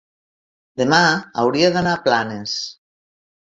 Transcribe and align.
Demà 0.81 1.01
hauria 1.43 1.71
d'anar 1.77 1.95
a 1.99 2.01
Planes. 2.09 2.57